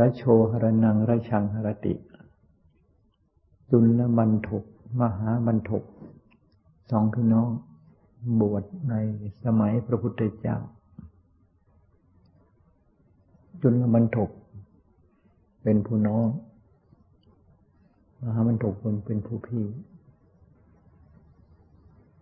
[0.00, 1.94] ระโชหรนังระชังหรติ
[3.70, 4.64] จุลบันทุก
[5.00, 5.84] มหาบันทุก
[6.90, 7.48] สองพี่น้อง
[8.40, 8.94] บวชใน
[9.44, 10.56] สมัยพระพุทธเจ้า
[13.62, 14.30] จุลบันทุก
[15.62, 16.26] เป็นผู้น้อง
[18.24, 18.74] มหาบันทุก
[19.06, 19.64] เป็นผู้พี่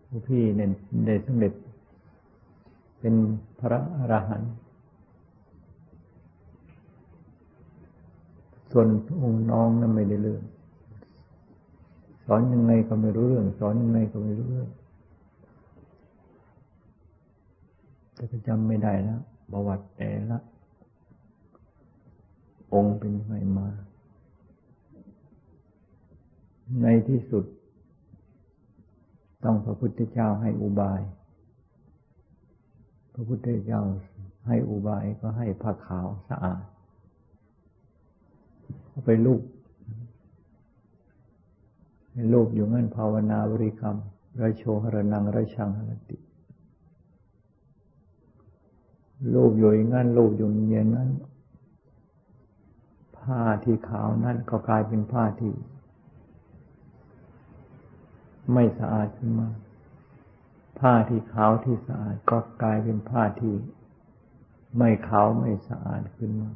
[0.07, 0.71] ผู้พี่เนี่ย
[1.07, 1.53] ได้สำเร็จ
[3.01, 3.15] เป็น
[3.59, 4.53] พระอรหันต์
[8.73, 8.89] ส่วน
[9.23, 10.43] องค์น้องนั้นไม่ได้เรื่อง
[12.27, 14.69] สอนยังไงก็ไม่รู้เรื่อง สอนยังไงก็ไม่รู้เรื่อง
[18.15, 19.21] แต่ก็จำไม่ได้แล้ว
[19.53, 20.39] ประวัติแต่ละ
[22.75, 23.69] องค์เป็นยังไงมา
[26.83, 27.45] ในที่สุด
[29.45, 31.01] ต้องพระพุทธเจ้าให้อุบาย
[33.15, 33.81] พระพุทธเจ้า
[34.47, 36.63] ให้อุบายก็ให้ผ้าขาวสะอาด
[39.05, 39.43] ไปลูก
[42.13, 43.97] ให้ลูกอยู่งั้นภาวนาบริกรรม
[44.41, 46.19] ระโชหรนังระชังหรติ
[49.35, 51.11] ลูกอยู่อย่างนั้นลูกอยู่อย่างนั้น
[53.19, 55.53] ผ้าที่ขาวนั้นก็กลายเป็นผ้าที่
[58.53, 59.49] ไม่สะอาดขึ้นมา
[60.79, 63.55] ผ้าที่ขาวที่สะอาดก็กลายเป็นผ้าที่
[64.79, 66.51] ไม่ขาวไม่สะอาดขึ้นมา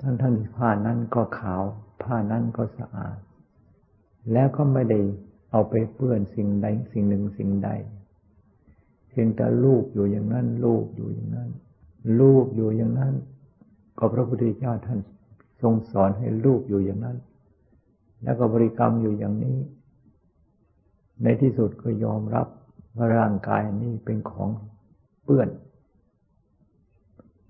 [0.00, 1.62] ทั้งทั้งที่ผ้านั้นก็ขาว
[2.02, 3.16] ผ้านั้นก็สะอาด
[4.32, 5.00] แล้วก็ไม่ได้
[5.50, 7.70] เอาไปเปื้อนสิ่งใดสิ่งหนึ่งสิ่งใด
[9.08, 11.50] เพียงแต่ลูกอยู่อย่างนั้นลูกอยู่อย่างนั้น
[12.20, 13.14] ลูกอยู่อย่างนั้น
[13.98, 14.98] ก็พระพุทธเจ้าท่าน
[15.62, 17.16] ทรงสอนให้ลูกอยู่อย่างนั้น
[18.22, 19.58] แล้วก็บริกรรมอยู่อย่างนี้
[21.22, 22.46] ในที่สุดก็ยอมรับ
[22.96, 24.50] ว่าร่างกายนี้เป็นของ
[25.24, 25.48] เปื้อน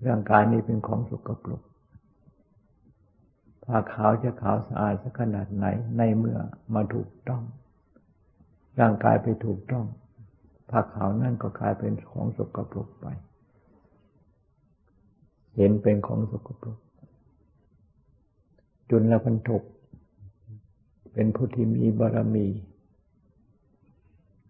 [0.06, 1.62] ร่างกายนี้เป็นของสกปรก
[3.70, 5.66] ผ้าขาวจะขาวสะอาดสักขนาดไหน
[5.96, 6.38] ในเมื่อ
[6.74, 7.42] มาถูกต้อง
[8.80, 9.86] ร่างกายไปถูกต้อง
[10.70, 13.06] ผ้าขาวนั่นก็กลายเป็นของสกปรกไป
[15.56, 16.78] เห็นเป็นของสกปรก
[18.90, 19.62] จุลพันธก
[21.12, 22.46] เป็นผู้ที่มีบารมี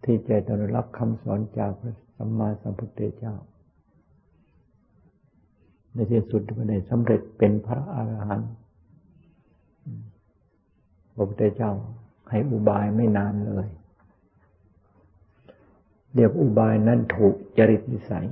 [0.03, 3.35] ที่จะได้รับคำสอนจากพระสัมมาสัมพุทธเจ้า
[5.93, 8.51] ในที่สุดก็ได้สำเร็จเป็นพระอรหันต์
[11.15, 11.71] พระพุทธเจ้า
[12.29, 13.67] ให้อุบายไม่นานเลย
[16.13, 18.27] เดียวอุบายนั้นถูกจริตนิสัย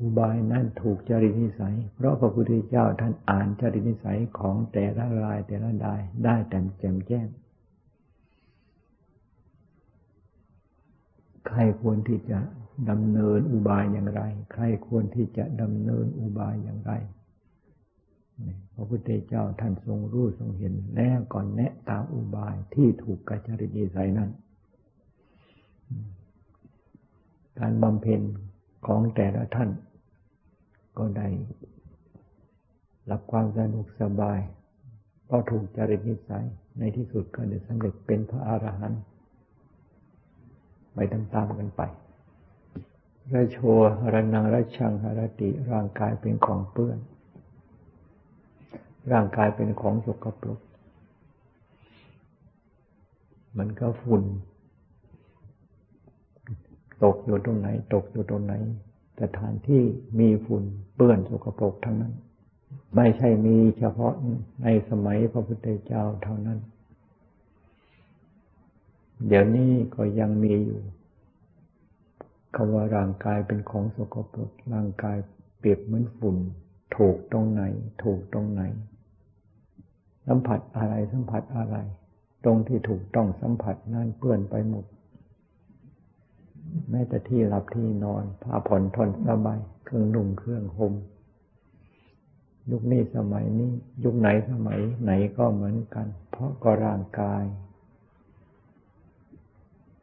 [0.00, 7.26] อุบายนั้นถูกจริตนิสัย เพราะพระพุทธเจ้าท่านอ่านจริตนิสัยของแต่ละรายแต่ละดายได้แต่แจ่มแจ้ง
[11.46, 12.38] ใครควรที่จะ
[12.90, 14.22] ดำเนินอุบายอย่างไร
[14.52, 16.92] ใครควรที่จะดำเนินอุบายอย่างไร
[18.74, 24.30] พระพุทธเจ้าท่านทรงรู้ทรงเห็นแล้วก่อนแนะตามอุบายที่ถูกกัจจริยีใส่นั้น
[27.58, 28.20] การบำเพ็ญ
[28.86, 29.70] ของแต่ละท่าน
[30.98, 31.28] ก็ได้
[33.10, 34.38] รับความสนุกสบาย
[35.26, 36.46] เพราะถูกจริตนิสัย
[36.78, 39.02] ในที่สุดก็ได้สำเร็จเป็นพระอรหันต์
[40.94, 41.82] ไปตามๆกันไป
[43.34, 43.58] ระโช
[44.12, 46.98] รนังระชังหรติร่างกายเป็นของเปื้อน
[49.12, 50.60] ร่างกายเป็นของสกปรก
[53.58, 54.22] มันก็ฝุ่น
[57.04, 58.54] ตกอยู่ตรงไหน ตกอยู่ตรงไหน
[59.20, 59.82] สถานที่
[60.18, 60.62] มีฝุ่น
[60.94, 62.14] เปื้อนสกปรกทั้งนั้น
[62.96, 64.14] ไม่ใช่มีเฉพาะ
[64.62, 66.58] ในสมัยพระพุทธเจ้าเท่านั้น
[69.26, 70.80] เดี๋ยวนี้ก็ยังมีอยู่
[72.54, 75.16] คำว่าร่างกายเป็นของสกปรก ร่างกาย
[75.58, 76.36] เปรียบเหมือนฝุ่น
[76.96, 77.62] ถูกตรงไหน
[78.02, 78.62] ถูกตรงไหน
[80.26, 81.76] สัมผัสอะไรสัมผัสอะไร
[82.44, 84.84] ตรงที่ถูกต้องสัมผัสนั่นเปื้อนไปหมด
[86.90, 90.94] แม้แต่ที่หลับที่นอนผ้าผ่อนทนสบายเครื่องนุ่งเครื่องห่ม
[92.70, 93.70] ยุคนี้สมัยนี้
[94.04, 97.42] ยุคไหนสมัยไหนก็เหมือนกัน เพราะก็ร่างกาย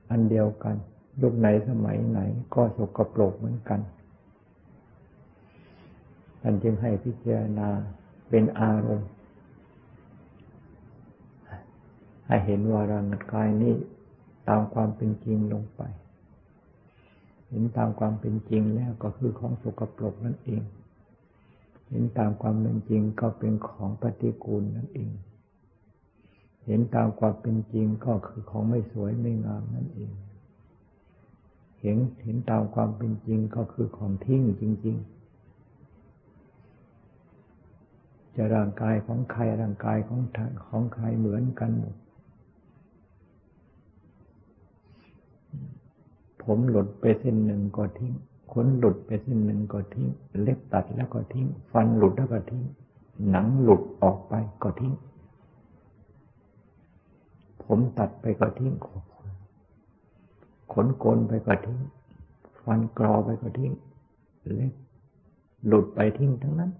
[0.09, 0.75] อันเดียวกัน
[1.21, 2.19] ยุคไหนสมัยไหน
[2.55, 3.79] ก็สกปรกเหมือนกัน
[6.49, 7.69] ท่านจึงให้พิจารณา
[8.29, 9.09] เป็นอารมณ์
[12.27, 13.75] ให้เห็นว่าร่างกายนี้
[14.47, 15.81] ตามความเป็นจริงลงไป
[17.49, 20.61] เห็นตามความเป็นจริงแล้วก็คือของสกปรกนั่นเอง
[21.89, 25.11] เห็นตามความเป็นจริงก็เป็นของปฏิกูลนั่นเอง
[26.65, 30.11] เห็นตามความเป็นจริงก็คือของไม่สวยไม่งามนั่นเอง
[31.81, 35.16] เห็นเห็นตามความเป็นจริงก็คือของทิ้งจริง ๆ
[38.37, 40.19] จะร่างกายของใครร่างกายของ
[40.67, 41.95] ของใครเหมือนกันหมด
[46.43, 48.13] ผมหลุดไปเส้นหนึ่งก็ทิ้ง
[48.51, 50.07] ขนหลุดไปเส้นหนึ่งก็ทิ้ง
[50.41, 52.63] เล็บตัดแล้วก็ทิ้ง ฟันหลุดแล้วก็ทิ้ง
[53.29, 54.93] หนังหลุดออกไปก็ทิ้ง
[57.63, 58.73] ผมตัดไปก็ทิ้ง
[60.73, 61.79] ขนโกนไปก็ทิ้ง
[62.63, 63.71] ฟันกรอไปก็ทิ้ง
[64.53, 64.73] เล็บ
[65.67, 66.71] หลุดไปทิ้งทั้งนั้น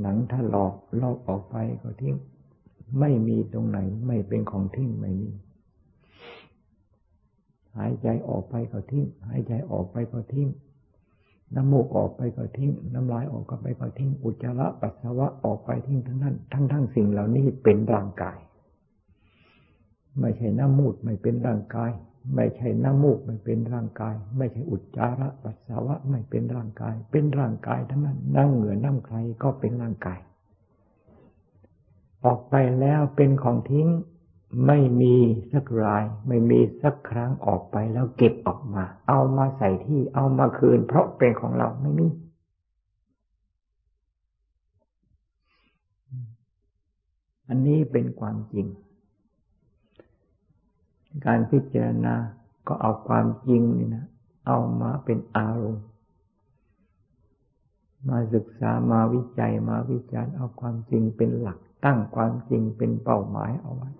[0.00, 2.14] หนังถ้าหลอกลอกออกไปก็ทิ้ง
[3.00, 5.30] ไม่มีตรงไหนไม่เป็นของทิ้งไม่มี
[7.76, 10.48] หายใจออกไปก็ทิ้ง หายใจออกไปก็ทิ้ง
[11.54, 18.38] น้ำมูกออกไปก็ทิ้ง น้ำลายออกก็ไปก็ทิ้ง อุจจาระปัสสาวะออกไปทิ้งทั้งนั้น ทั้งทั้งสิ่งเหล่านี้เป็นร่างกาย
[20.20, 21.90] ไม่ใช่น้ำมูดไม่เป็นร่างกาย
[22.34, 30.20] ไม่ใช่น้ำมูกไม่เป็นร่างกาย ไม่ใช่อุจจาระปัสสาวะไม่เป็นร่างกาย เป็นร่างกายทั้งนั้นนั่งเหงื่อน้ำใครก็เป็นร่างกาย
[32.24, 33.88] ออกไปแล้วเป็นของทิ้ง
[34.66, 35.14] ไม่มี
[35.52, 42.06] สักราย ไม่มีสักครั้งออกไปแล้วเก็บออกมา เอามาใส่ที่เอามาคืน เพราะเป็นของเราไม่มี
[47.48, 48.66] อันนี้เป็นความจริง
[51.26, 52.14] การพิจารณา
[52.66, 54.06] ก็เอาความจริงนี่นะ
[54.46, 55.86] เอามาเป็นอารมณ์
[58.08, 63.90] มาศึกษามาวิจัยมาวิจารณ์เอาความจริงเป็นหลัก ตั้งความจริงเป็นเป้าหมายเอาไว้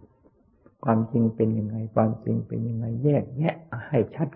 [0.84, 3.56] ความจริงเป็นยังไง ความจริงเป็นยังไงแยกแยะ
[3.88, 4.28] ให้ชัด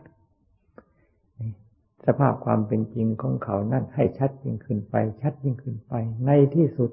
[2.06, 5.92] สภาพความเป็นจริงของเขานั่นให้ชัดยิ่งขึ้นไป ชัดยิ่งขึ้นไป
[6.26, 6.90] ในที่สุด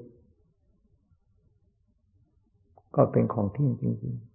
[2.96, 4.31] ก็เป็นของทิ้งจริงๆ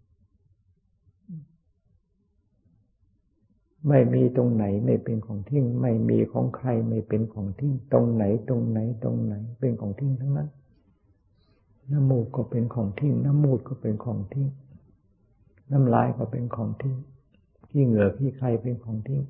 [3.87, 10.49] ไม่มีตรงไหนไม่เป็นของทิ้ง ไม่มีของใครไม่เป็นของทิ้ง ตรงไหนตรงไหนตรงไหน เป็นของทิ้งทั้งนั้น
[11.91, 14.47] น้ำมูกก็เป็นของทิ้ง น้ำมูดก็เป็นของทิ้ง
[15.71, 16.95] น้ำลายก็เป็นของทิ้ง
[17.69, 19.21] ขี้เหงื่อขี้ใครเป็นของทิ้ง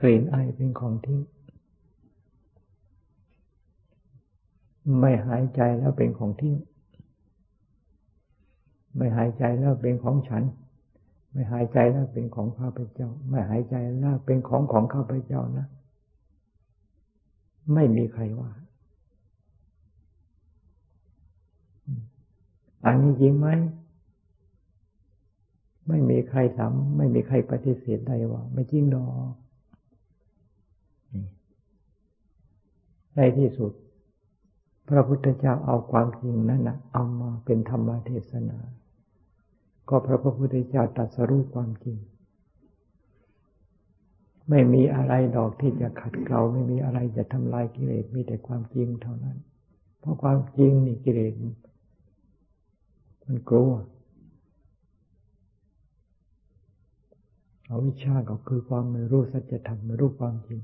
[0.00, 1.20] กลิ่นไอเป็นของทิ้ง
[5.00, 6.54] ไม่หายใจแล้วเป็นของทิ้ง
[8.96, 10.42] ไม่หายใจแล้วเป็นของฉัน
[11.32, 15.66] ไม่หายใจแล้วเป็นของข้าพเจ้า ไม่หายใจแล้วเป็นของของข้าพเจ้านะ
[17.74, 18.50] ไม่มีใครว่า
[22.86, 23.48] อันนี้จริงไหม
[25.88, 29.34] ไม่มีใครทำไม่มีใครปฏิเสธได้ว่า ไม่จริงดอก
[33.16, 33.72] ในที่สุด
[34.88, 38.58] พระพุทธเจ้าเอาความจริงนั้นนะเอามาเป็นธรรมเทศนา
[39.90, 41.96] ก็พระพุทธเจ้าตรัสรู้ความจริง
[44.50, 49.36] ไม่มีอะไรดอกที่จะขัดเกลาไม่มีอะไรจะทำลายกิเลสมีแต่ความจริงเท่านั้น
[50.00, 51.32] เพราะความจริงนี่กิเลส
[53.24, 53.72] มันกลัว
[57.68, 60.60] อวิชชาก็คือความไม่รู้สัจธรรมไม่รู้ความจริง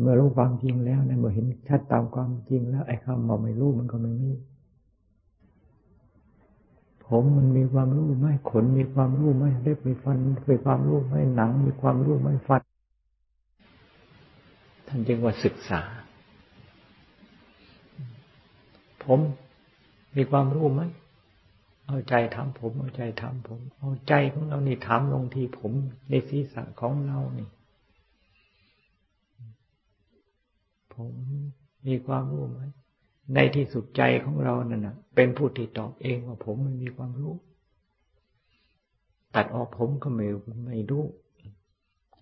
[0.00, 4.32] เมื่อรู้ความจริงแล้วเนี่ยเมื่อเห็นชัดตามความจริงแล้วไอ้คำบอกไม่รู้มันก็ไม่มี
[7.08, 10.16] ผมมันมีความรู้ไหมขนมีความรู้ไหมเล็บมีฟัน
[10.50, 12.62] มีความรู้ไหมหนัง มีความรู้ไหมฟัน
[14.86, 15.80] ท่านจึงว่าศึกษา
[19.04, 19.20] ผม
[20.16, 20.82] มีความรู้ไหม
[21.86, 25.72] เอาใจถามผม เอาใจถามผม เอาใจของเรานี่ถามลงที่ผม
[26.08, 27.48] ในศีรษะของเรานี่
[30.94, 31.12] ผม
[31.86, 32.62] มีความรู้ไหม
[33.34, 37.34] ในที่สุดใจของเรานั่นนะเป็นผู้ที่ตอบเองว่าผมไม่มีความรู้
[39.34, 40.26] ตัดออกผมก็ไม่
[40.66, 41.04] ไม่รู้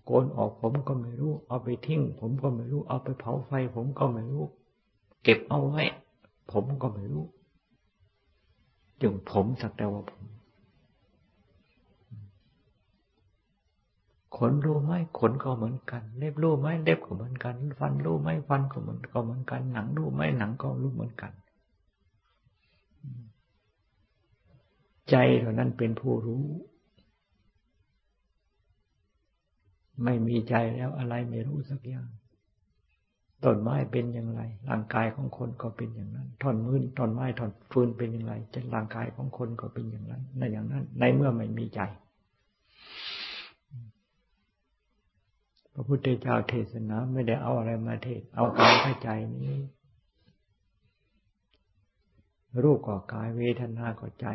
[0.05, 4.43] โกนออกผมก็ไม่รู้ เอาไปทิ้ง ผมก็ไม่รู้ เอาไปเผาไฟ ผมก็ไม่รู้
[5.23, 5.83] เก็บเอาไว้
[6.51, 7.25] ผมก็ไม่รู้
[9.01, 10.23] จึงผมสักแต่ว่าผม
[14.37, 21.31] ขนรู้ไหมขนก็เหมือนกัน เล็บรู้ไหมเล็บก็เหมือนกัน ฟันรู้ไหมฟันก็เหมือนก็เหมือนกัน หนังรู้ไหมหนังก็รู้เหมือนกัน
[25.09, 26.43] ใจเท่านั้นเป็นผู้รู้
[30.03, 32.07] ไม่มีใจแล้วอะไรไม่รู้สักอย่าง
[33.43, 41.81] ต้นไม้เป็นอย่างไร ร่างกายของคนก็เป็นอย่างนั้นท่อนมือท่อนไม้ท่อนฟืนเป็นอย่างไรจะร่างกายของคนก็เป็นอย่างนั้นในอย่างนั้น ในเมื่อไม่มีใจ
[45.77, 49.09] พระพุทธเจ้าเทศนาไม่ได้เอาอะไรมาเทศ เอากายเข้าใจ
[49.43, 49.59] นี้
[52.63, 54.27] รูปก่อกายเวทนาก็ใจ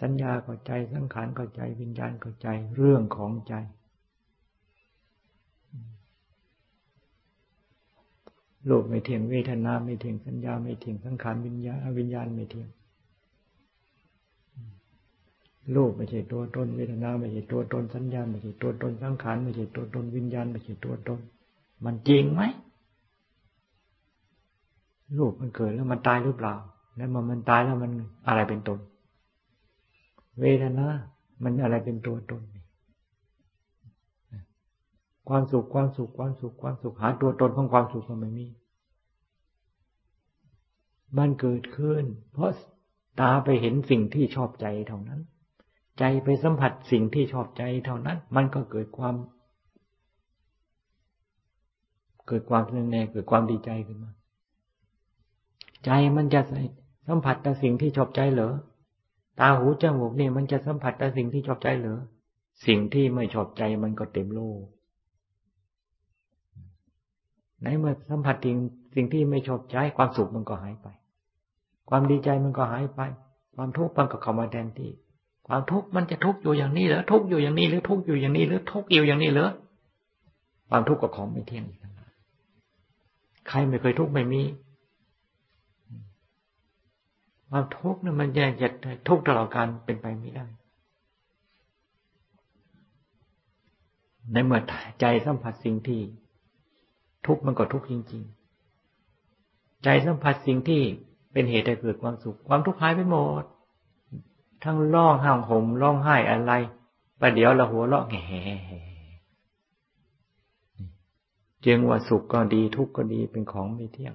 [0.00, 3.54] สัญญาก็ใจสังขารก็ใจ วิญญาณก็ใจ เรื่องของใจ
[8.66, 12.68] โลกไม่เที่ยงเวทนาไม่เที่ยงสัญญาไม่เที่ยงสังขารวิญญาณวิญญาณไม่เที่ยง
[15.72, 21.18] โลกไม่ใช่ตัวตนเวทนาไม่ใช่ตัวตนสัญญาไม่ใช่ตัวตนสังขารไม่ใช่ตัวตนวิญญาณไม่ใช่ตัวตน
[21.84, 22.42] มันจริงไหม
[25.18, 26.54] ลูกมันเกิดแล้วมันตายหรือเปล่า
[26.96, 27.92] แล้วมันมันตายแล้วมัน
[28.26, 28.78] อะไรเป็นตน
[30.40, 30.86] เวทนา
[31.42, 32.42] มันอะไรเป็นตัวตน
[35.28, 38.46] ความสุขความสุขความสุขความสุขหาตัวตนของความสุขก็ไม่มี
[41.18, 42.50] มันเกิดขึ้น เพราะ
[43.20, 45.20] ตาไปเห็นสิ่งที่ชอบใจเท่านั้น
[45.98, 49.14] ใจไปสัมผัสสิ่งที่ชอบใจเท่านั้น มันก็เกิดความ
[52.28, 54.12] เกิดความเนื่องแน่เกิดความดีใจขึ้นมา
[55.84, 56.40] ใจมันจะ
[57.08, 58.52] สัมผัสแต่สิ่งที่ชอบใจเหรอ
[59.40, 61.98] ตาหูจมูกเนี่ยมันจะสัมผัสแต่สิ่งที่ชอบใจเหรอ
[62.66, 64.62] สิ่งที่ไม่ชอบใจมันก็เต็มโลก
[67.60, 68.56] ไหนเมื่อสัมผัสสิ่ง
[68.94, 70.88] สิ่งที่ไม่ชอบใจความสุขมันก็หายไป
[71.90, 73.00] ความดีใจมันก็หายไป
[73.56, 74.90] ความทุกข์มันก็เข้ามาแทนที่
[75.46, 79.50] ความทุกข์มันจะทุกข์อยู่อย่างนี้หรือทุกข์อยู่อย่างนี้หรือทุกข์อยู่อย่างนี้หรือทุกข์อยู่อย่างนี้หรือ
[80.68, 81.64] ความทุกข์ก็ของไม่เที่ยง
[83.48, 84.42] ใครไม่เคยทุกข์ไม่มี
[87.50, 88.72] ความทุกข์เนี่ยมันแยกจาก
[89.08, 90.46] ทุกข์ตลอดการเป็นไปไม่ได้
[94.32, 94.60] ในเมื่อ
[95.00, 96.00] ใจสัมผัสสิ่งที่
[97.26, 98.22] ทุกข์มันก็ทุกข์จริง
[99.02, 100.82] ๆ ใจสัมผัสสิ่งที่
[101.32, 103.44] เป็นเหตุให้เกิดความสุข ความทุกข์หายไปหมด
[104.64, 106.52] ทั้งร้องห้างห่มร้องไห้อะไร
[107.20, 108.20] ประเดี๋ยวเราหัวเราะแง่
[111.66, 114.14] จึงว่าสุขก็ดีทุกข์ก็ดีเป็นของไม่เที่ยง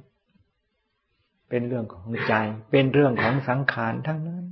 [1.50, 2.34] เป็นเรื่องของใจ
[2.72, 4.46] เป็นเรื่องของสังขารทั้งนั้น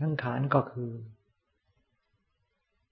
[0.00, 0.90] สังขารก็คือ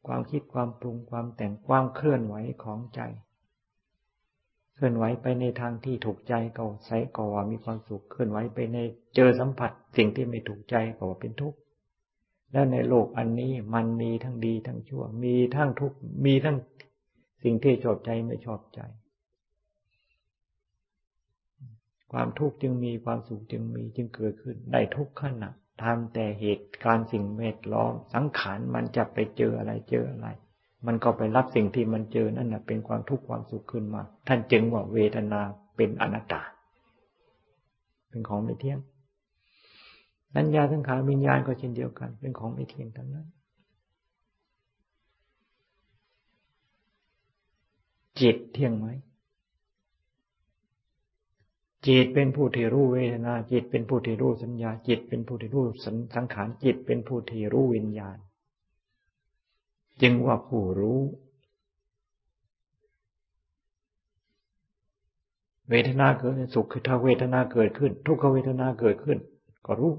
[0.07, 3.01] ความคิดความปรุงความแต่งความเคลื่อนไหวของใจ
[4.79, 8.79] เคลื่อนไหวไปในทางที่ถูกใจก็ใช้ก็ว่ามีความสุขเคลื่อนไหวไปใน
[9.17, 11.59] เจอสัมผัส สิ่งที่ไม่ถูกใจก็ว่าเป็นทุกข์
[12.53, 16.57] แล้วในโลกอันนี้มันมีทั้งดีทั้งชั่ว มีทั้งทุกข์มีทั้ง
[17.43, 18.81] สิ่งที่ชอบใจไม่ชอบใจ
[22.13, 25.51] ความทุกข์จึงมีความสุขจึงมีจึงเกิดขึ้นได้ทุกขณะ
[25.83, 30.29] ทำแต่เหตุการสิ่งแวดล้อมสังขารมันจะไปเจออะไรเจออะไร
[30.87, 35.41] มันก็ไปรับสิ่งที่มันเจอนั่นนะเป็นความทุกข์ความสุขขึ้นมา ท่านจึงว่าเวทนา
[35.77, 36.43] เป็นอนัตตา
[38.09, 38.79] เป็นของไม่เที่ยง
[40.35, 43.27] สัญญาสังขารวิญญาณก็เช่นเดียวกัน เป็นของไม่เที่ยงทั้งนั้น
[48.21, 48.87] จิตเที่ยงไหม
[51.87, 55.65] จิตเป็นผู้ที่รู้เวทนา จิตเป็นผู้ที่รู้สัญญา จิตเป็นผู้ที่รู้
[56.17, 58.17] สังขาร จิตเป็นผู้ที่รู้วิญญาณ
[60.03, 61.01] จึงว่าผู้รู้
[65.71, 69.19] เวทนาเกิดสุขคือถ้าเวทนาเกิดขึ้น ทุกขเวทนาเกิดขึ้น
[69.67, 69.93] ก็รู้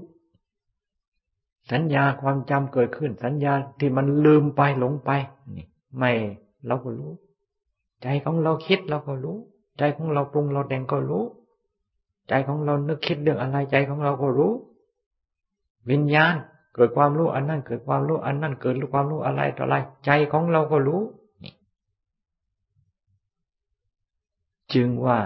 [1.72, 5.10] สัญญาความจำเกิดขึ้น สัญญาที่มันลืมไปหลงไป
[5.56, 5.66] นี่
[5.98, 6.10] ไม่
[6.66, 7.12] เราก็รู้
[8.02, 9.36] ใจของเราคิดเราก็รู้
[9.78, 11.24] ใจของเราปรุงเราแต่งก็รู้
[12.28, 14.52] ใจของเรานึกคิดเรื่องอะไรใจของเราก็รู้
[15.90, 16.34] วิญญาณ
[16.74, 21.02] เกิดความรู้อันนั้นเกิดความรู้อันนั้นเกิดความรู้อะไรต่ออะไร ใจของเราก็รู้
[24.74, 25.18] จึงว่า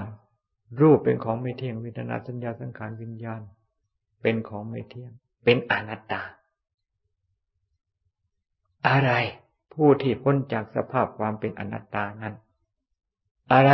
[0.81, 3.41] รูปเป็นของไม่เที่ยงเวทนาสัญญาสังขารวิญญาณ
[4.23, 5.13] เป็นของไม่เที่ยง
[5.45, 6.23] เป็นอนัตตา
[8.89, 9.13] อะไร
[9.75, 12.35] ผู้ที่พ้นจากสภาพความเป็นอนัตตานั้น
[13.53, 13.71] อะไร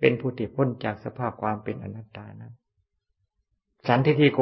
[0.00, 2.52] เป็นผู้ที่พ้นจากสภาพความเป็นอนัตตานั้น
[3.88, 4.40] สันทิฏฐิโก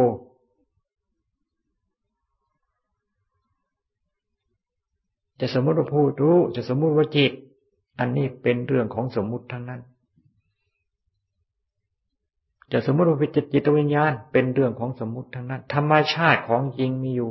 [5.40, 7.32] จะสมมติว่าผู้รู้จะสมมุติว่าจิต
[7.98, 9.80] อันนี้เป็นเรื่องของสมมุติทั้งนั้น
[12.72, 17.30] จะสมมติว่าเป็นจิตวิญญาณ เป็นเรื่องของสมมุติทั้งนั้น ธรรมชาติของจริงมีอยู่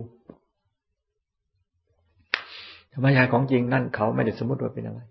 [2.93, 5.01] ธรรมชาติของจริงนั่นเขาไม่ได้สมมติว่าเป็นอะไร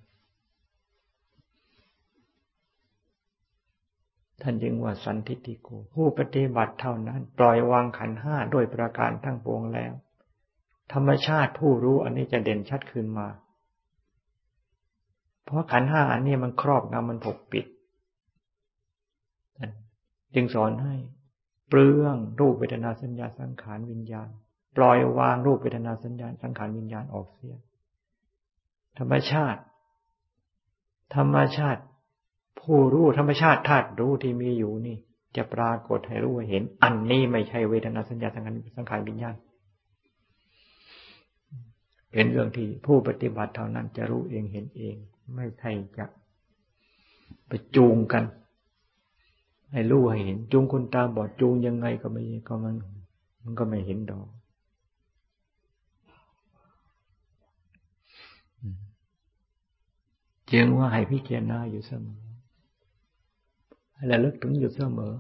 [4.42, 9.92] ท่านจึงว่าสันทิติโกผู้ปฏิบัติเท่านั้น ปล่อยวางขันห้าด้วยประการทั้งปวงแล้ว
[10.92, 13.28] ธรรมชาติผู้รู้อันนี้จะเด่นชัดขึ้นมา
[15.44, 17.66] เพราะขันห้าอันนี้มันครอบงำมันปกปิด
[20.34, 20.94] จึงสอนให้
[21.68, 24.28] เปลืองรูปเวทนาสัญญาสังขารวิญญาณ
[24.76, 27.56] ปล่อยวางรูปเวทนาสัญญาสังขารวิญญาณออกเสีย
[28.99, 29.61] ธรรมชาติ
[31.14, 31.82] ธรรมชาติ
[32.61, 34.96] ผู้รู้ธรรมชาติธาตุรู้ที่มีอยู่นี่
[35.37, 39.34] จะปรากฏให้รู้เห็น อันนี้ไม่ใช่เวทนาสัญญาสังขารสังขารวิญญาณ
[42.12, 44.97] เป็นเรื่องที่ผู้ปฏิบัติเท่านั้นจะรู้เองเห็นเอง
[45.35, 46.07] ไม่ใช่จะ
[47.49, 48.25] ไปจูงกัน
[49.73, 52.76] ให้รู้ให้เห็น จูงคนตาบอดจูงยังไงก็ไม่ก็มัน
[53.42, 54.28] มันก็ไม่เห็นดอก
[60.52, 62.21] จึงว่าให้พิจารณาอยู่เสมอ
[63.95, 65.14] ให้ระลึกถึงอยู่เสมอ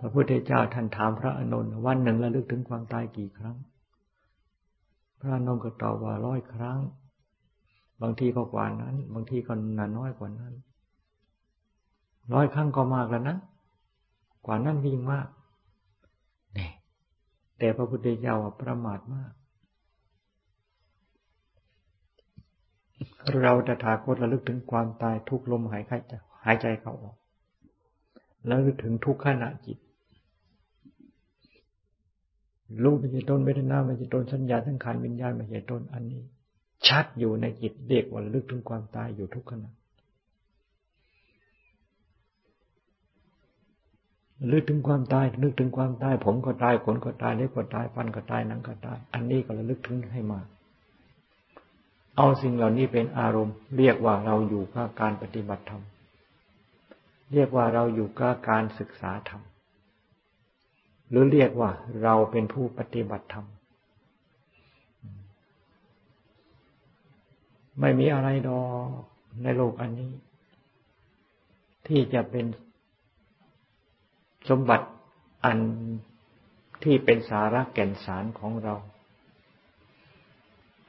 [0.00, 3.56] พระพุทธเจ้าท่านถามพระอนุนวันหนึ่งระลึกถึงความตายกี่ครั้ง
[5.18, 6.78] พระอนุนก็ตอบว่าร้อยครั้ง
[8.02, 10.52] บางทีก็กว่านั้น บางทีก็นานน้อยกว่านั้น
[12.34, 13.36] ร้อยครั้งก็มากแล้วนะ
[14.46, 15.26] กว่านั้นยิ่งมาก
[16.56, 16.68] นี่
[17.58, 19.32] แต่พระพุทธเจ้าประมาทมาก
[23.42, 25.92] เราตถาคตระลึกถึงความตายทุกลมหายใจ
[26.44, 27.16] หายใจเข้าออก
[28.46, 29.78] แล้วลึกถึงทุกขณะจิต
[32.84, 36.22] รูปไม่ใช่ต้นเวทนาไม่ใช่ต้นสัญญาทั้งขันวิญญาณไม่ใช่ต้นอันนี้
[36.86, 39.72] ชัดอยู่ในจิตเด็กว่าลึกถึงความตายอยู่ทุกขณะ
[44.52, 50.46] ลึกถึงความตายนึกถึงความตาย ผมก็ตายขนก็ตายเล็บก็ตายฟันก็ตายหนังก็ตาย อันนี้ก็ระลึกถึงให้มาก
[52.16, 55.82] เอาสิ่งเหล่านี้เป็นอารมณ์ เรียกว่าเราอยู่กับการปฏิบัติธรรม
[57.32, 59.42] เรียกว่าเราอยู่กับการศึกษาธรรม
[61.10, 61.70] หรือเรียกว่า
[62.02, 63.46] เราเป็นผู้ปฏิบัติธรรม
[67.80, 68.60] ไม่มีอะไรดอ
[69.42, 70.12] ในโลกอันนี้
[71.86, 72.46] ที่จะเป็น
[74.48, 74.86] สมบัติ
[75.44, 75.58] อัน
[76.84, 78.74] ที่เป็นสาระแก่นสารของเรา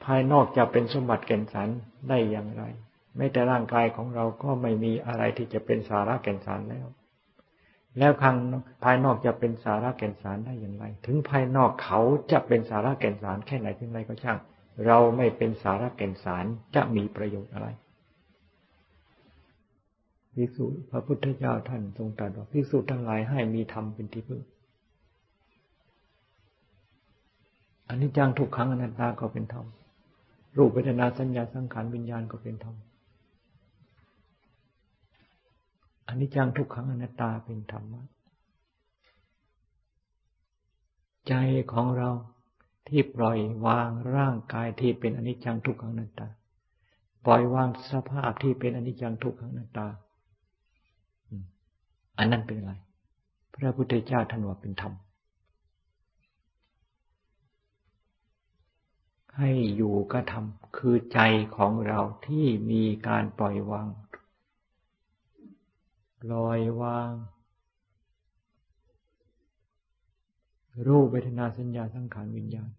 [0.04, 1.68] ภายนอกจะเป็นสมบัติแก่นสาร
[2.08, 2.62] ได้อย่างไร
[3.16, 6.86] ไม่แต่ร่างกายของเราก็ไม่มีอะไรที่จะเป็นสาระแก่นสารแล้ว
[7.98, 8.36] แล้วข้าง
[8.84, 12.00] ภายนอกจะเป็นสาระแก่นสารได้อย่างไร ถึงภายนอกเขา
[12.32, 14.38] จะเป็นสาระแก่นสารแค่ไหนเพียงไรก็ช่าง
[14.86, 17.68] เราไม่เป็นสาระแก่นสารจะมีประโยชน์อะไร
[20.34, 24.40] ภิกษุพระพุทธเจ้าท่านทรงตรัสว่าภิกษุทั้งหลายให้มีธรรมเป็นที่พึ่ง
[27.88, 29.66] อันนี้จังทุกครั้งอนัตตาก็เป็นธรรม
[30.56, 32.76] รูปเวทนาสัญญาสังขารวิญญาณก็เป็นธรรม
[36.10, 38.02] อันนี้จังทุกขังอนัตตาเป็นธรรมะ
[41.28, 41.34] ใจ
[41.72, 42.10] ของเรา
[42.88, 46.28] ที่ปล่อยวางร่างกายที่เป็นอนิจจังทุกขังอนัตตา
[47.24, 49.86] ปล่อยวางสภาพที่เป็นอนิจจังทุกขังอนัตตา
[52.18, 52.72] อันนั้นเป็นอะไร
[53.54, 54.92] พระพุทธเจ้าท่านว่าเป็นธรรม
[59.36, 61.18] ให้อยู่กระทำคือใจ
[61.56, 63.88] ของเราที่มีการปล่อยวาง
[66.22, 67.10] ปล่อยวาง
[70.86, 72.70] รูปเวทนาสัญญาสังขารวิญญาณ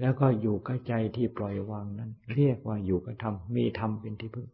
[0.00, 4.48] แล้วก็อยู่กับใจที่ปล่อยวางนั้น เรียกว่าอยู่กับธรรมมีธรรมเป็นที่พึ่ง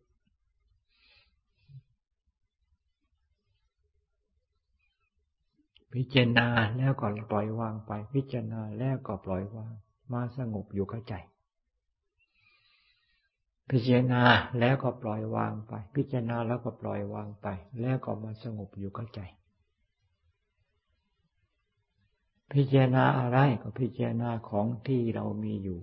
[5.92, 9.72] พิจารณาแล้วก็ปล่อยวางไป พิจารณาแล้วก็ปล่อยวาง
[10.12, 11.14] มาสงบอยู่กับใจ
[13.70, 14.22] พิจารณา
[14.59, 17.46] แล้วก็ปล่อยวางไป พิจารณาแล้วก็ปล่อยวางไป
[17.81, 19.20] แล้วก็มาสงบอยู่กับใจ
[22.53, 25.81] พิจารณาอะไรก็พิจารณาของที่เรามีอยู่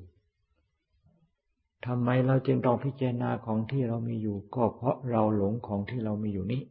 [1.85, 6.61] ทำไมเราจึงต้องพิจารณาของที่เรามีอยู่ ก็เพราะเราหลงของที่เรามีอยู่นี้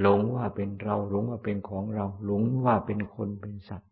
[0.00, 3.90] หลงว่าเป็นเรา หลงว่าเป็นของเรา หลงว่าเป็นคนเป็นสัตว์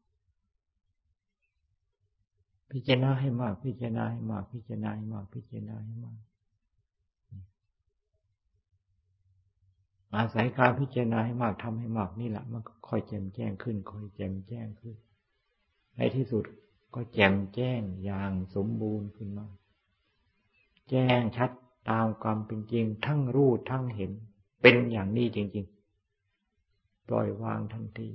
[2.76, 6.18] พิจารณาให้มาก พิจารณาให้มาก พิจารณาให้มาก พิจารณาให้มาก
[10.14, 14.96] อาศัยการพิจารณาให้มากทำให้มากนี่แหละมันก็ค่อยแจ่มแจ้งขึ้น ค่อยแจ่มแจ้งขึ้น
[15.96, 16.44] ในที่สุด
[16.94, 19.46] ก็แจ่มแจ้งอย่างสมบูรณ์ขึ้นมา
[20.90, 21.50] แจ้งชัด
[21.90, 24.12] ตามความเป็นจริง ทั้งรู้ทั้งเห็น
[24.62, 25.66] เป็นอย่างนี้จริง
[26.36, 28.10] ๆ ปล่อยวางทันที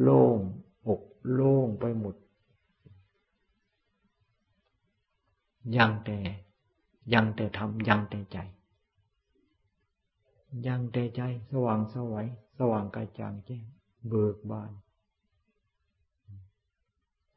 [0.00, 0.38] โล่ง
[0.88, 1.02] อก
[1.32, 2.14] โล่งไปหมด
[5.76, 6.18] ยังแต่
[7.12, 8.38] ยังแต่ทำยังแต่ใจ
[10.66, 12.28] ยังแต่ใจ สว่างสวัย
[12.58, 13.64] สว่างกายจางแจ้ง
[14.08, 14.72] เบิกบาน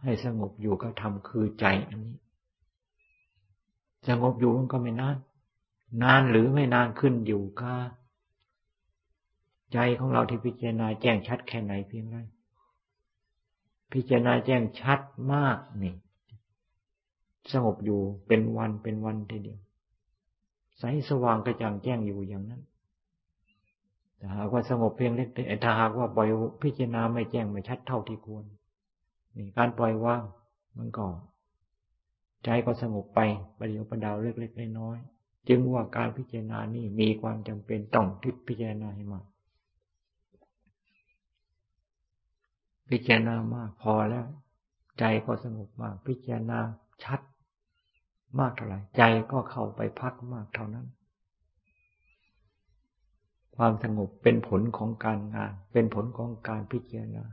[0.02, 2.18] ให้สงบอยู่กับธรรมคือใจอันนี้
[4.08, 5.18] สงบอยู่มันก็ไม่นาน
[6.04, 7.90] นานหรือไม่นานขึ้นอยู่กับ
[9.74, 12.18] ใจของเราที่พิจารณาแจ้งชัดแค่ไหนเพียงไร
[13.94, 15.00] พิจารณาแจ้งชัด
[15.34, 15.96] มากนี่
[17.52, 19.60] สงบอยู่เป็นวันเป็นวันทีเดียว
[20.80, 22.62] ใสสว่างกระจ่างแจ้งอยู่อย่างนั้น
[24.18, 26.28] แต่หากว่าสงบเพียงเล็กแต่ถ้าหากว่าปล่อย
[26.64, 28.44] พิจารณาไม่แจ้งไม่ชัดเท่าที่ควร
[29.36, 30.24] นี่การปล่อยว่าง
[30.78, 31.06] มันก็
[32.44, 33.20] ใจก็สงบไป
[33.58, 34.98] ประเดี๋ยวประดาวเล็กๆน้อย
[35.48, 39.26] จึงว่าการพิจารณานี่มีความจำเป็นต้องทิพิจารณาให้มาก
[42.90, 44.26] พิจารณามากพอแล้ว
[45.00, 46.60] ใจก็สงบมาก พิจารณา
[47.04, 47.20] ชัด
[48.40, 50.88] มากเท่าไหร่ ใจก็เข้าไปพักมากเท่านั้น
[53.56, 57.26] ความสงบเป็นผลของการงาน เป็นผลของการพิจารณา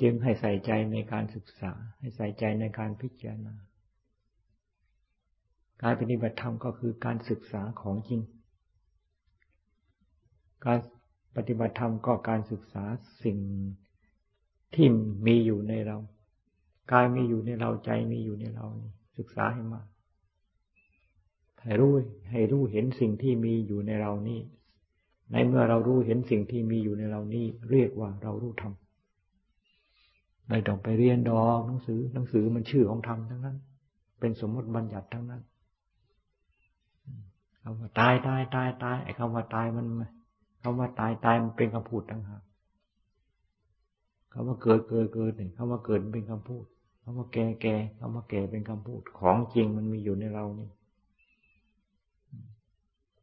[0.00, 3.54] จึงให้ใส่ใจในการศึกษา ให้ใส่ใจในการพิจารณา
[5.82, 8.20] การปฏิบัติธรรมก็คือการศึกษาของจริง
[10.66, 10.78] การ
[11.36, 12.84] ปฏิบัติธรรมก็การศึกษา
[13.24, 13.38] สิ่ง
[14.74, 14.86] ที่
[15.26, 15.98] มีอยู่ในเรา
[16.92, 18.66] กายมีอยู่ในเราใจมีอยู่ในเรา
[19.16, 19.86] ศึกษาให้มาก
[21.62, 21.92] ให้รู้
[22.30, 24.40] ให้รู้เห็นสิ่งที่มีอยู่ในเรานี่
[25.32, 28.72] ในเมื่อเรารู้เห็นสิ่งที่มีอยู่ในเรานี่ เรียกว่าเรารู้ธรรม
[30.48, 33.56] ไม่ต้องไปเรียนดอกหนังสือ หนังสือมันชื่อของธรรมทั้งนั้น
[34.20, 35.42] เป็นสมมติบัญญัติทั้งนั้น
[37.62, 39.86] คำว่าตายตายตายตายไอ้คำว่าตายมัน
[40.62, 42.42] คำว่าตายตายมันเป็นคำพูดต่างหาก
[44.32, 46.64] คำว่าเกิดเกิดเกิดเนี่ยคำว่าเกิดเป็นคำพูด
[47.02, 50.68] คำว่าแก่แก่คำว่าแก่เป็นคำพูด ของจริงมันมีอยู่ในเรานี่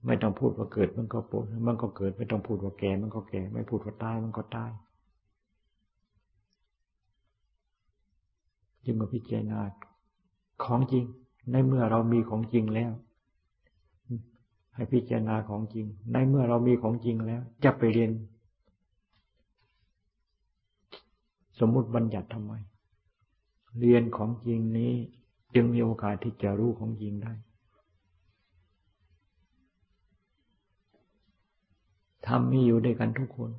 [0.05, 4.71] ไม่ต้องพูดว่าเกิดมันก็ปวดมันก็เกิด ไม่ต้องพูดว่าแก่มันก็แก่ ไม่พูดว่าตายมันก็ตาย
[8.83, 9.59] จึงมาพิจารณา
[10.65, 11.03] ของจริง
[11.51, 12.91] ในเมื่อเรามีของจริงแล้ว
[14.75, 18.11] ให้พิจารณาของจริง ในเมื่อเรามีของจริงแล้ว จะไปเรียน
[21.59, 22.53] สมมุติบัญญัติทำไม
[23.79, 24.93] เรียนของจริงนี้
[25.53, 27.33] จึงมีโอกาสที่จะรู้ของจริงได้
[32.27, 33.51] ทำมีอยู่ด้วยกันทุกคน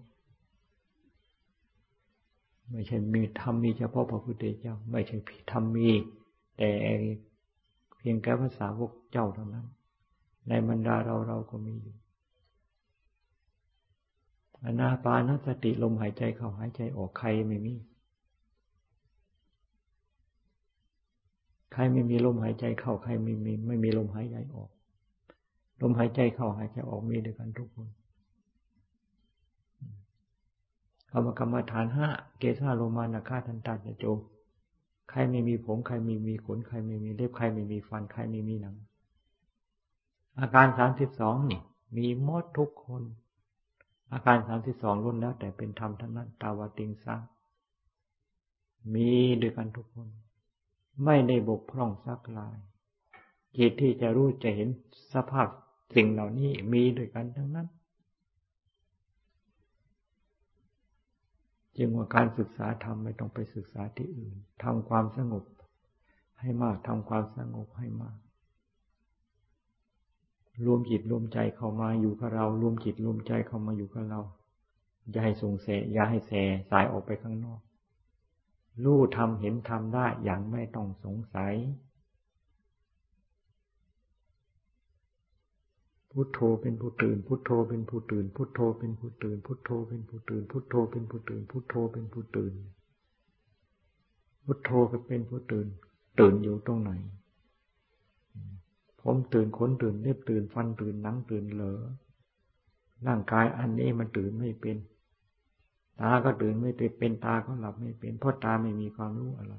[2.71, 5.17] ไม่ใช่มีธรรมมีเฉพาะพระพุทธเจ้า ไม่ใช่
[5.51, 5.89] ธรรมมี
[6.59, 6.71] แต่
[7.97, 9.67] เพียงแค่ภาษาวกเจ้าเท่านั้น
[10.49, 11.97] ในบรรดาเราเราก็มีอยู่
[14.65, 17.75] อนาปานสติลมหายใจเข้าหายใจออกใครไม่มี
[21.68, 24.71] ใครไม่มีลมหายใจเข้าใครไม่มีไม่มีลมหายใจออก
[25.83, 27.88] ลมหายใจเข้าหายใจออกมีด้วยกันทุกคน
[31.11, 32.07] คำว่ากรรมฐานห้า
[32.38, 34.05] เกสาโลมานาคาทันตาจะโจ
[35.11, 38.77] ใครไม่มีผมใครไม่มีขนใครไม่มีเล็บใครไม่มีฟันใครไม่มีหนัง
[40.41, 41.61] อาการสามสิบสองนี่
[41.97, 43.03] มีมดทุกคน
[44.12, 47.21] อาการสามสิบสองล้นแล้ว แต่เป็นธรรมทั้งนั้นตาวติงซัง
[48.95, 49.11] มี
[49.41, 50.09] ด้วยกันทุกคน
[51.05, 52.57] ไม่ได้บกพร่องสักลาย
[53.57, 54.69] จิตที่จะรู้จะเห็น
[55.13, 55.49] สภาพ
[55.95, 57.69] สิ่งเหล่านี้มีด้วยกันทั้งนั้น
[61.77, 65.45] จึงว่าการศึกษาธรรมไม่ต้องไปศึกษาที่อื่นทำความสงบ
[66.41, 68.19] ให้มากทำความสงบให้มาก
[70.67, 74.21] รวมจิตรวมใจเข้ามาอยู่กับเรา รวมจิตรวมใจเข้ามาอยู่กับเรา
[75.11, 76.33] อย่าให้ส่งเสอย่าให้แส
[76.71, 77.61] สายออกไปข้างนอก
[78.85, 81.55] รู้ทำเห็นทำได้อย่างไม่ต้องสงสัย
[86.12, 92.53] พุทโธเป็นผู้ตื่น พุทโธเป็นผู้ตื่น พุทโธเป็นผู้ตื่น พุทโธเป็นผู้ตื่น พุทโธเป็นผู้ตื่น พุทโธเป็นผู้ตื่น
[94.45, 95.67] พุทโธก็เป็นผู้ตื่น
[96.21, 96.91] ตื่นอยู่ตรงไหน
[99.03, 101.81] ผมตื่นขนตื่นเล็บตื่นฟันตื่นหนังตื่นเหลอ
[103.07, 104.77] ร่างกายอันนี้มันตื่นไม่เป็น
[106.01, 109.55] ตาก็ตื่นไม่เป็นตาก็หลับไม่เป็นเพราะตาไม่มีความรู้อะไร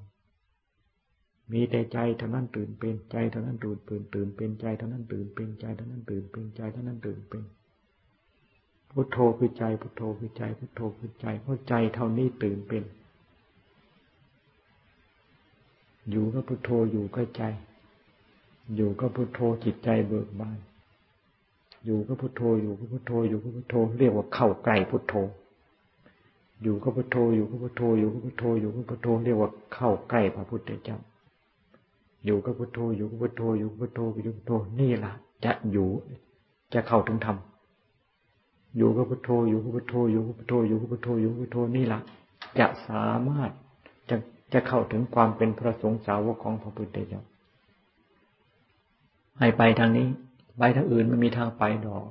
[1.52, 7.44] มีแต่ใจเท่านั้นตื่นเป็นใจเท่านั้นตื่นตื่นตื่นเป็นใจเท่านั้นตื่นเป็นใจเท่านั้นตื่นเป็นใจเท่านั้นตื่นเป็น
[8.92, 12.84] พุทโธคือใจพุทโธคือใจพุทโธคือใจเพราะใจเท่านี้ตื่นเป็น
[16.12, 17.44] อยู่ก็พุทโธอยู่ก็ใจ
[18.76, 20.58] อยู่ก็พุทโธจิตใจเบิกบาน
[21.86, 25.16] อยู่ก็พุทโธอยู่ก็พุทโธอยู่ก็พุทโธเรียกว่าเข้าใกล้พุทโธ
[26.64, 30.98] อยู่ก็พุทโธอยู่ก็พุทโธอยู่ก็พุทโธอยู่ก็พุทโธเรียกว่าเข้าใกล้พระพุทธเจ้า
[32.26, 35.14] อยู่กับพุทโธอยู่กับพุทโธอยู่กับพุทโธอยู่กับพุทโธนี่แหละ
[35.46, 35.90] จะอยู่
[36.74, 37.38] จะเข้าถึงธรรม
[38.78, 42.02] อยู่กับพุทโธอยู่กับพุทโธอยู่กับพุทโธอยู่กับพุทโธอยู่กับพุทโธนี่แหละ
[42.60, 43.50] จะสามารถ
[44.10, 44.16] จะ
[44.54, 47.22] จะเข้าถึงความเป็นพระสงฆ์สาวกของพระพุทธเจ้า
[49.40, 50.08] ให้ไปทางนี้
[50.58, 52.04] ไปทางอื่นไม่มีทางไปดอก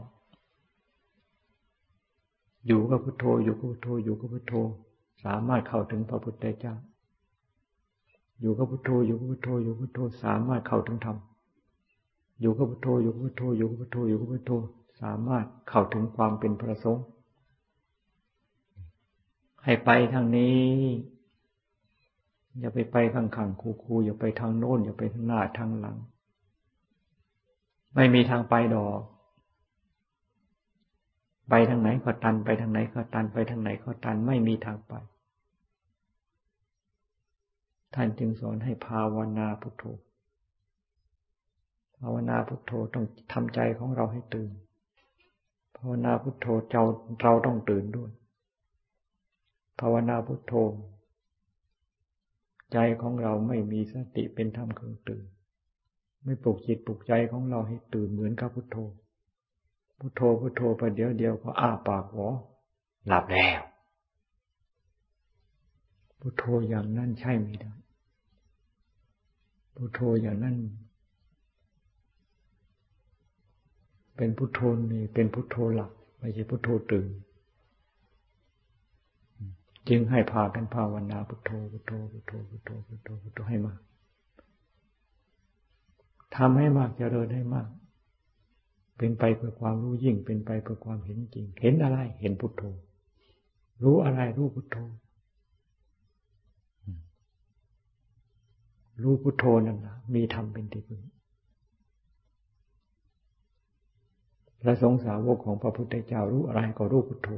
[2.66, 4.54] อยู่กับพุทโธอยู่กับพุทโธอยู่กับพุทโธ
[5.24, 6.74] สามารถเข้าถึงพระพุทธเจ้า
[8.40, 11.16] อยู่กับพุทโธอยู่กับพุทโธอยู่กับพุทโธสามารถเข้าถึงธรรม
[12.40, 14.52] อยู่กับพุทโธอยู่กับพุทโธอยู่กับพุทโธอยู่กับพุทโธ
[15.02, 17.04] สามารถเข้าถึงความเป็นพระสงฆ์
[19.64, 20.58] ให้ไปทางนี้
[22.58, 25.96] อย่าไปไปข้างๆคูๆอย่าไปทางโน้น อย่าไปทางหน้าทางหลัง
[27.94, 29.00] ไม่มีทางไปดอก
[31.48, 34.94] ไปทางไหนก็ตันไปทางไหนก็ตันไปทางไหนก็ตันไม่มีทางไป
[37.94, 39.84] ท่านจึงสอนให้ภาวนาพุทโธ
[41.98, 44.50] ภาวนาพุทโธต้องทำใจของเราให้ตื่น
[45.76, 46.84] ภาวนาพุทโธเจ้า
[47.22, 48.10] เราต้องตื่นด้วย
[49.80, 50.54] ภาวนาพุทโธ
[52.72, 55.24] ใจของเราไม่มีสติเป็นธรรมเครื่องตื่น
[56.24, 58.76] ไม่ปลุกจิตปลุกใจของเราให้ตื่นเหมือนกับพุทโธ
[59.98, 62.30] พุทโธพุทโธไปเดี๋ยวเดียวก็อ้าปากหัว
[63.06, 63.60] หลับแล้ว
[66.20, 67.72] พุทโธอย่างนั้นใช่ไม่ได้
[69.74, 70.56] พุทโธอย่างนั้น
[74.16, 74.60] เป็นพุทโธ
[74.92, 77.08] นี่เป็นพุทโธหลับไม่ใช่พุทโธตื่น
[79.88, 83.78] จึงให้พากันภาวนาพุทโธพุทโธพุทโธพุทโธพุทโธพุทโธให้มาก
[86.36, 87.68] ทำให้มากเจริญให้มาก
[88.98, 92.62] เป็นไปเพื่อความรู้ยิ่ง เป็นไปเพื่อความเห็นจริง เห็นอะไร เห็นพุทโธ
[93.82, 94.76] รู้อะไร รู้พุทโธ
[99.02, 101.00] รู้พุทโธนั่นนะมีธรรมเป็นที่พึ่ง
[104.62, 107.28] พระสงฆ์สาวกของพระพุทธเจ้ารู้อะไรก็รู้พุทโธ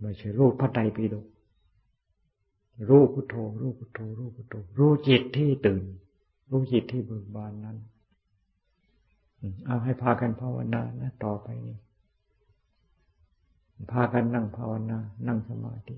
[0.00, 1.26] ไม่ใช่รูปพระไตรปิฎก
[2.88, 5.84] รู้พุทโธรู้พุทโธรู้พุทโธรู้จิตที่ตื่น
[6.50, 7.76] รู้จิตที่เบิกบานนั้น
[9.66, 11.76] เอาให้พากันภาวนานะต่อไปนี้
[13.92, 15.96] พากันนั่งภาวนา นั่งสมาธิ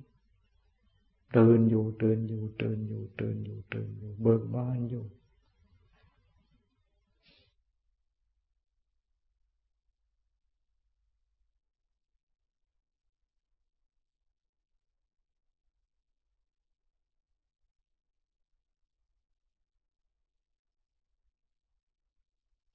[1.36, 5.04] ตื่นอยู่ตื่นอยู่ตื่นอยู่ตื่นอยู่ตื่นอยู่ เบิกบานอยู่